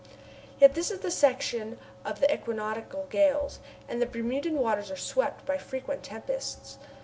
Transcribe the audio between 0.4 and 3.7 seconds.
Yet this is the season of the equinoctial gales,